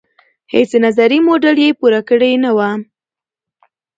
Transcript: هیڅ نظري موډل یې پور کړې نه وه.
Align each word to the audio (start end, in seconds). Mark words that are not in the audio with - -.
هیڅ 0.53 0.71
نظري 0.85 1.19
موډل 1.27 1.57
یې 1.65 1.69
پور 1.79 1.93
کړې 2.09 2.31
نه 2.43 2.51
وه. 2.57 2.69